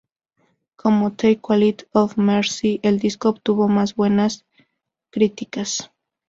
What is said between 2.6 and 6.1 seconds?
el disco obtuvo más buenas críticas.